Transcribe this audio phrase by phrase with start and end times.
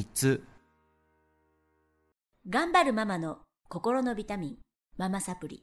[0.00, 0.42] 日通
[2.48, 4.56] 頑張るママの心のビタミン、
[4.96, 5.62] ママサプリ。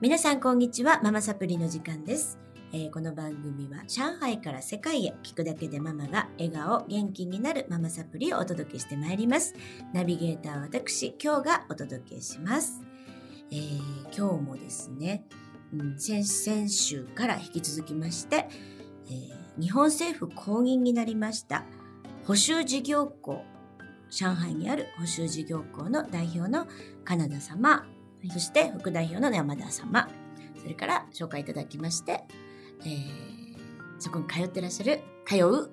[0.00, 2.38] 皆さんこんにちは、ママサプリの時間です。
[2.72, 9.54] えーこの番組は上海から世界へ聞くだけでママが笑顔、元気になるママサプリをお届けしてまいります。
[9.92, 12.80] ナビゲーターは私、今日がお届けします。
[13.50, 13.78] えー
[14.16, 15.26] 今日もですね、
[15.74, 18.48] うん、先先週から引き続きまして、
[19.08, 21.64] えー日本政府公認になりました。
[22.26, 23.44] 補修事業校。
[24.10, 26.66] 上海にある補修事業校の代表の
[27.04, 27.86] カナダ様、
[28.30, 30.08] そして副代表の山田様。
[30.60, 32.24] それから紹介いただきまして、
[32.80, 33.32] えー
[33.98, 35.70] そこに通ってらっしゃる通う、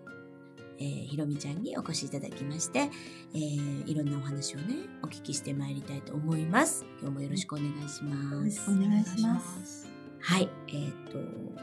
[0.78, 2.90] えーひろみちゃんにお越しいただきまして、
[3.34, 6.86] えーいろんなお話をねお聞きしてまいりたいと思います。
[7.02, 9.89] 今日もよろしくお願いします、お願いします。
[10.22, 11.18] はい、えっ、と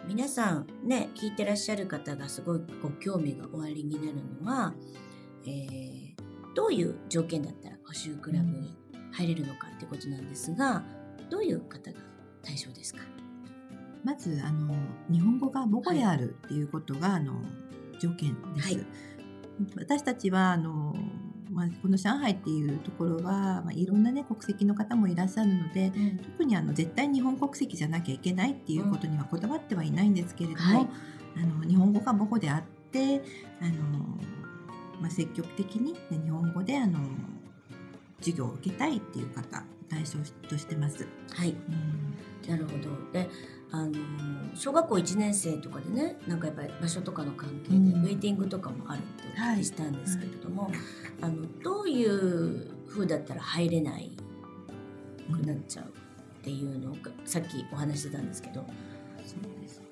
[0.07, 4.75] 皆さんね聞いてらっしゃる方がすごいご興味がおありになるのは、
[5.45, 6.07] えー
[6.55, 8.75] どういう条件だったら補修クラブに
[9.12, 10.83] 入れるのかってことなんですが、
[11.29, 12.01] どういう方が
[12.43, 13.01] 対象ですか？
[14.03, 14.75] まずあの
[15.11, 17.34] 日本語が母語であるっていうことが、あの
[18.01, 18.75] 条件です。
[18.75, 18.87] はい。
[19.77, 20.95] 私たちはあの、
[21.50, 25.92] まあ、この上海っていうところは、まあ、いろんな、ね、国籍の方もいらっしゃるので
[26.33, 30.88] 特にあの絶対日本国籍じゃなきゃいけないっていうことにはこだわってはいないんですけれども、はい。
[31.36, 33.22] あの日本語が母語であって
[33.61, 33.98] あの、
[35.00, 36.98] まあ、積極的に、ね、日本語であの
[38.20, 41.06] 授業を受けたいっていう方を対象としてます。
[41.32, 41.50] はい。
[41.50, 42.50] うん。
[42.50, 43.12] なるほど。
[43.12, 43.28] で
[43.72, 43.92] あの
[44.54, 48.04] 小学校1年生とかでねなんかやっぱり場所とかの関係で、うん。
[48.04, 50.70] ウェイティングとかもあるってお聞きしたんですけれども、
[51.20, 54.16] あのどういう風だったら入れない
[55.32, 55.88] くなっちゃうっ
[56.42, 58.64] ていうのがさっきお話ししてたんですけど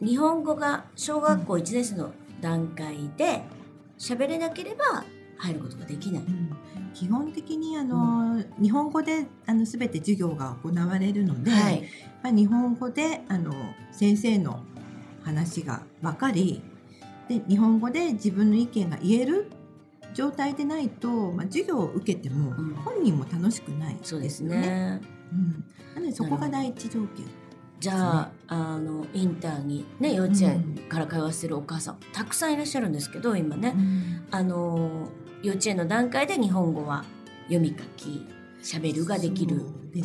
[0.00, 3.42] 日本語が小学校1年生の段階で
[3.98, 5.04] 喋れなければ
[5.36, 6.22] 入ることができない。
[6.22, 6.50] うん。
[6.92, 11.82] 基本的にあの、日本語であの全て授業が行われるので、はい、
[12.22, 13.52] まあ、日本語であの
[13.92, 14.62] 先生の
[15.22, 16.62] 話が分かり
[17.28, 19.50] で日本語で自分の意見が言える
[20.12, 22.74] 状態でないと、まあ、授業を受けてもうん。
[22.74, 25.00] 本人も楽しくないそうですよね。
[25.32, 27.26] うん、なのでそこが第一条件。
[27.80, 33.74] じゃああのインターにね幼稚園から通わせるお母さんたくさんいらっしゃるんですけど今ね、
[34.30, 35.10] あの
[35.44, 37.04] 幼稚園の段階で日本語は
[37.44, 38.26] 読み書き
[38.62, 39.56] 喋るができる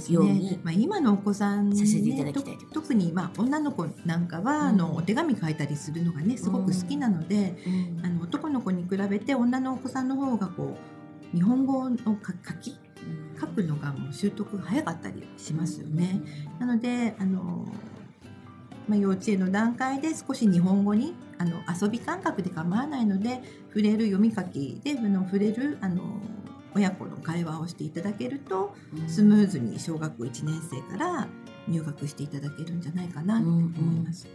[0.10, 8.06] ようにねまあ、今のお子さん、ね、させていただきたい特に、まあ、女の子なんかは、あうんのお手紙書いたりするのがねすごく好きなので、うん。
[8.06, 10.78] あの男の子に比べて女のお子さんの方がこ
[11.34, 12.78] う日本語の書書き
[13.40, 16.22] 書くのがもう習得が早かったりしますよね。
[16.60, 17.66] なのであの、
[18.88, 26.22] まあ、幼稚園の段階で少し日本語にあの遊び感覚で構わないので触れる読み書きであの触れるあの
[26.76, 29.10] 親子の会話をしていただけるとうん。
[29.10, 31.28] スムーズに小学校1年生から
[31.68, 33.72] 入学していただけるんじゃないかなと思い
[34.06, 34.28] ます。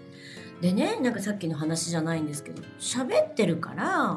[0.61, 4.11] でねなんかさっきの話じゃないんですけど喋ってるから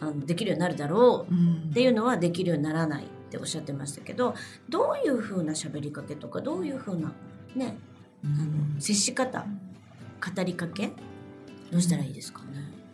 [0.00, 1.68] あのできるようになるだろううん。
[1.70, 4.34] っていうのはできるようにならないっておっしゃってましたけど
[4.68, 7.12] どういう風な喋りかけとかどういう風な
[7.56, 7.76] ね
[8.24, 8.74] うあん。
[8.74, 9.44] の接し方
[10.34, 10.92] 語りかけ
[11.74, 12.46] どうしたらいいですかね？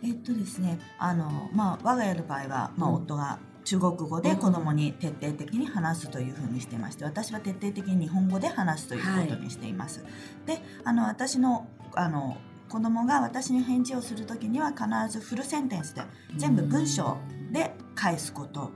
[0.03, 10.03] えっとですね、あの、まあ、我が家の場合は、まあ、うん夫が中国語で子供に徹底的に話すというふうにしてまして、私は徹底的に日本語で話すということにしています。
[10.47, 12.37] で、あの、私の、あの、
[12.69, 16.01] 子供が私に返事をするときには必ずフルセンテンスで
[16.37, 17.17] 全部文章
[17.51, 18.71] で返すこと。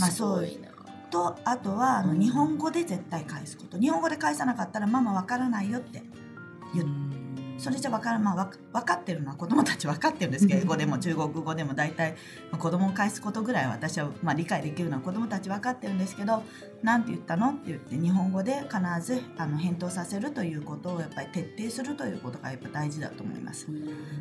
[0.00, 0.68] まあすごいな。
[1.10, 6.02] とあとはあのうん日本語で絶対返すこと日本語で返さなかったらママわからないよって
[6.74, 6.86] 言う
[7.58, 12.12] それじゃ分から、まあ、わか分かってるのは子供たち分かってるんですけど英語でも中国語でも大体
[12.50, 16.42] まあ子供を返すことぐらいは私はまあ理解できるのは子供たち分かってるんですけど
[16.82, 23.66] 「なんて言ったの?」って言って日本語で必ずあの返答させるということをやっぱり徹底するということがやっぱ大事だと思います。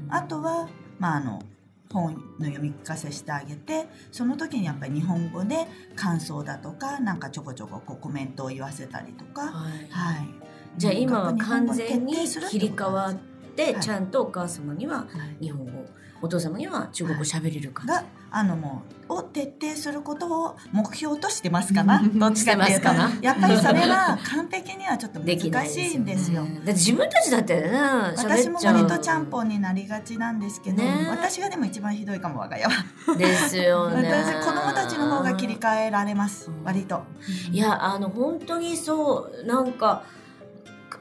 [0.10, 0.68] あとは、
[1.00, 1.42] まあ、あの
[1.90, 10.47] 本の読み聞かせしてあげてその時にやっぱり日本語で感想だとかなんかちょこちょここうコメントを言わせたりとか、はいはい、
[10.78, 12.16] じゃあ今は完全に
[12.50, 13.16] 切り替わっ
[13.56, 13.80] て、はい。
[13.80, 15.06] ちゃんとお母様にはは
[15.40, 15.44] い。
[15.46, 15.72] 日本語
[16.20, 22.02] お父様には中国語喋れるか、があのもうを徹底することを目標としてますかな？
[22.04, 22.88] どっちかっていうと。
[23.22, 26.42] やっぱりそれは完璧にはちょっと難しいんですよ。
[26.44, 26.56] ね。
[26.56, 27.72] だって自分たちだってね
[28.16, 32.72] 私も割とちゃんぽんになりがちなんですけど、ね私がでも一番ひどいかも我が家は。
[33.16, 34.12] ですよね。
[34.12, 36.50] 私子供たちの方が切り替えられます。
[36.64, 37.04] 割と。
[37.52, 40.04] いやあの本当にそうなんか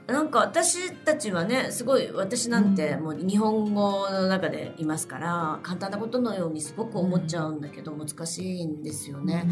[0.07, 9.49] なんか私たちはねすごい私なんてもう日本語の中でいますから簡単なことのようにすごく思っちゃうんだけど難しいんですよね。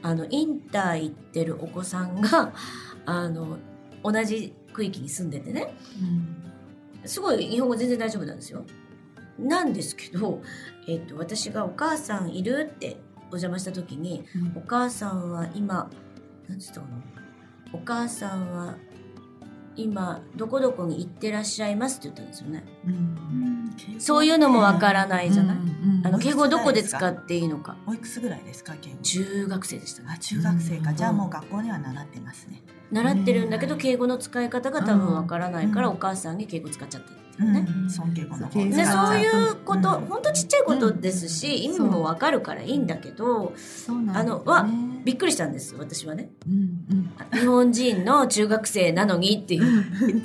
[0.00, 2.54] あのインター行ってるお子さんが
[3.04, 3.58] あの
[4.02, 5.74] 同じ区域に住んでてね
[7.04, 8.64] すごい日本語全然大丈夫なんですよ。
[9.38, 10.40] なんですけど、
[10.88, 12.96] えっと私が「お母さんいる?」って
[13.30, 14.24] お邪魔した時に
[14.56, 15.90] 「お母さんは今
[16.48, 17.02] 何つったかな
[17.72, 18.76] お母さんは
[19.78, 22.64] 今どこどこに行ってらっしゃいます」って言ったんですよね。
[23.98, 25.56] そういうのもわからないじゃない、
[26.04, 27.76] あの敬語どこで使っていいのか。
[27.86, 28.96] おいくつぐらいですか敬語。
[29.02, 30.08] 中学生でしたね。
[30.10, 30.96] あ中学生か、うん。
[30.96, 32.62] じゃあもう学校には習ってますね。
[32.90, 35.94] 習ってるんだけど敬語の使い方が多分わからないからうん。
[35.94, 37.66] お母さんに敬語使っちゃったっていうね。
[37.68, 38.60] うん、尊敬語の方。
[38.60, 40.06] うんね、そういうこと、うん。
[40.06, 43.54] ほんとちっちゃいことですし、意味もわかるからいいんだけど、
[44.12, 44.66] あのは
[45.04, 46.30] びっくりしたんです、私はね。
[46.46, 46.54] うん
[46.90, 46.97] うん
[47.32, 49.62] 日本人の中学生なのにっていう。
[49.62, 50.22] 1年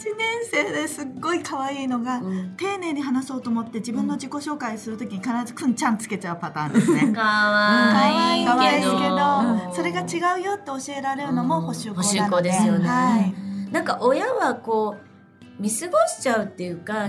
[0.49, 7.13] 生ですっごい可愛いのが、うん丁寧に話そうと思って自分の自己紹介するときに必ず「くんちゃん」つけちゃうパターンですね。
[7.13, 8.55] かわいいけど。
[8.55, 12.87] 可愛いけど、うんそれが違うよって教えられるのも補習校なので、校ですよね。
[12.87, 17.07] はい、なんか親はこう、見過ごしちゃうっていうか、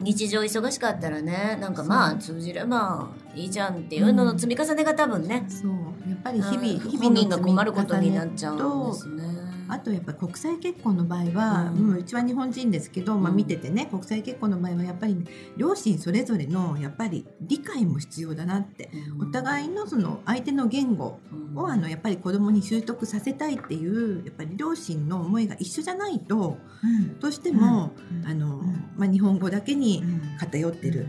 [0.00, 5.70] 日常忙しかったらね、なんかまあ通じればいいじゃんっていうのの積み重ねが多分ね、そう。
[6.08, 6.78] やっぱり日々うん。
[6.78, 8.54] 日々の本人が困ることになっちゃう
[8.88, 9.22] んですね。
[9.68, 11.94] あとやっぱり国際結婚の場合は、ううん。
[11.94, 15.24] んうちは日本人ですけど、まあ、うん見ててね、国際結婚の場合はやっぱり、
[15.56, 21.18] 両親それぞれのやっぱり理解も必要だなって、お互いのその相手の言語
[21.54, 27.18] をあのやっぱり子供に習得させたいっていうやっぱり両親の思いが一緒じゃないとうん。
[27.20, 28.26] どうしても、うん。
[28.26, 28.66] あのうん
[28.98, 30.38] まあ、日本語だけにうん。
[30.38, 31.06] 偏ってる、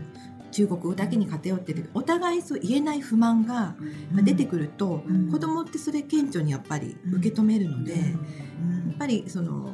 [0.54, 3.74] 中国語だけに偏ってるお互いそう言えない不満が、
[4.12, 5.30] 出てくると、うん。
[5.30, 7.92] 子供ってそれ顕著にやっぱり受け止めるので。
[7.92, 8.00] うん。
[8.00, 9.72] やっぱりその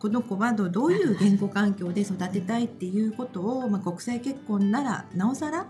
[0.00, 5.66] この子はどうどういう言語環境で育てたいっていうことを、まあ、国際結婚ならなおさらやっ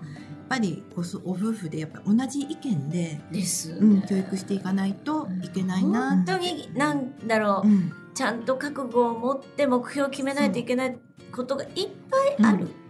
[0.49, 6.11] ぱりご夫婦でやっぱ同じ意見で、です、うん、教育していかないといけないな。
[6.11, 7.93] 本当になんだろう、うん。
[8.15, 10.99] ちゃんと覚悟を持って目標を決めないといけない
[11.33, 11.71] ことがいっ
[12.39, 12.65] ぱいある。
[12.65, 12.90] って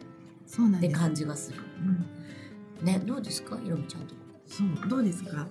[0.50, 1.60] そうなんです、感じがする。
[2.80, 2.84] うん。
[2.84, 4.14] ね、どうですか、ひろみちゃんと。
[4.46, 5.46] そうどうですか？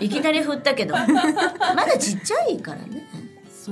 [0.00, 3.08] いきなり振ったけど、 まだちっちゃいからね。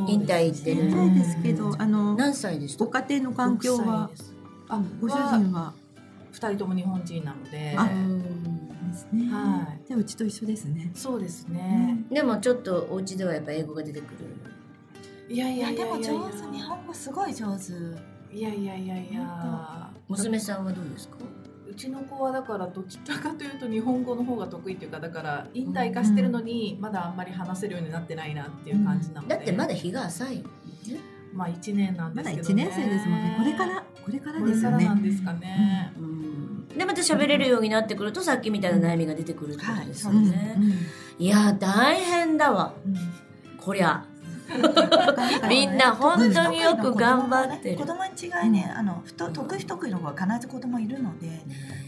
[0.08, 0.91] 引退行ってる。
[0.91, 2.85] そうですけどあの何歳でした？
[2.85, 4.11] ご家庭の環境は？
[4.69, 5.73] あご主人は？
[6.32, 7.76] 二人とも日本人なので。
[7.79, 8.23] あうん
[8.91, 9.87] ですね、はい。
[9.87, 10.91] じゃあうちと一緒ですね。
[10.94, 14.19] そうですね、でもちょっとお家ではやっぱ英語が出てくる。
[15.32, 16.11] いやいいやでもやいや。
[16.11, 16.56] いや上手。
[16.56, 17.62] 日本語すごい上手
[18.34, 19.90] いやいやいやいや。
[20.08, 21.16] 娘さんはどうですか？
[21.70, 30.50] うちの子はだからどちらかというと日本語の方が得意っていうかだから引退化してるのにまだあんまり話せるようになってないなっていう感じなので、だってまだ日が浅いよね。
[31.32, 33.34] まあ1年なんでますだけど、ね、1年生ですもんね。
[33.38, 34.84] これからこれからですよね。
[34.84, 36.69] なんですかね、うん。
[36.69, 40.56] でまた喋れるようになってくるとさっきみたいな悩みが出てくるってことですよはいね。
[41.19, 42.74] いや大変だわ。
[43.60, 44.05] こりゃ。
[45.49, 51.29] みんな本当によく頑張ってる子供に違いね、あのふと得意不得意の子は必ず子供いるので、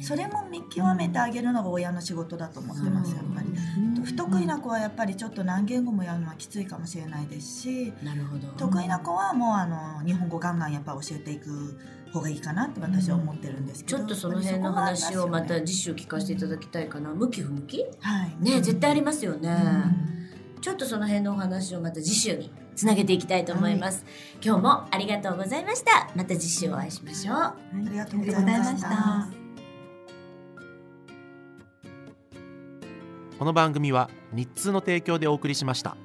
[0.02, 3.49] それも見極めてあげるのが親の仕事だと思ってますやっぱり。
[4.04, 7.92] 不得意な子はやっぱりちょっと何言語もやるのはきついかもしれないですし。
[8.56, 11.76] 得意な子はもうあの日本語ガンガンやっぱ教えていく
[12.12, 17.11] 方がいいかなって私は思ってるんですけど、ちょっとその辺の話をまた次週聞かせていただきたいかな。
[17.11, 17.85] 向き不向き？
[18.00, 19.50] はいね絶対ありますよね。
[20.66, 24.04] ちょっとその辺のお話をまた次週につなげていきたいと思います。
[24.44, 26.11] 今日もありがとうございました。
[26.16, 27.37] また次週お会いしましょう。
[27.37, 27.54] あ
[27.88, 29.28] りがとうございました。
[33.38, 35.96] この番組は日通の提供でお送りしました